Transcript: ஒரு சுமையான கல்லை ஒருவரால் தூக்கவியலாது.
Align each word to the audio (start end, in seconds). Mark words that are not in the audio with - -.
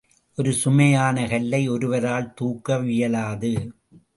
ஒரு 0.37 0.53
சுமையான 0.53 1.27
கல்லை 1.27 1.69
ஒருவரால் 1.69 2.33
தூக்கவியலாது. 2.41 3.53